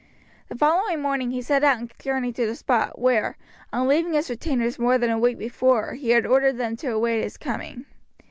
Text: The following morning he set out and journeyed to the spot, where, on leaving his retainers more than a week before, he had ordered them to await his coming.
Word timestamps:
The 0.47 0.57
following 0.57 0.99
morning 0.99 1.29
he 1.29 1.43
set 1.43 1.63
out 1.63 1.77
and 1.77 1.93
journeyed 1.99 2.35
to 2.37 2.47
the 2.47 2.55
spot, 2.55 2.97
where, 2.97 3.37
on 3.71 3.87
leaving 3.87 4.13
his 4.13 4.31
retainers 4.31 4.79
more 4.79 4.97
than 4.97 5.11
a 5.11 5.19
week 5.19 5.37
before, 5.37 5.93
he 5.93 6.09
had 6.09 6.25
ordered 6.25 6.57
them 6.57 6.75
to 6.77 6.87
await 6.89 7.21
his 7.21 7.37
coming. 7.37 7.85